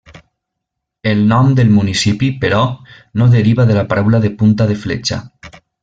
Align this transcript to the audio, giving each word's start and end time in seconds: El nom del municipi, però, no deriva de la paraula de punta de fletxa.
El 1.11 1.19
nom 1.31 1.51
del 1.59 1.69
municipi, 1.75 2.31
però, 2.45 2.63
no 3.23 3.31
deriva 3.37 3.67
de 3.73 3.77
la 3.81 3.85
paraula 3.93 4.23
de 4.27 4.33
punta 4.41 4.69
de 4.73 4.81
fletxa. 4.87 5.23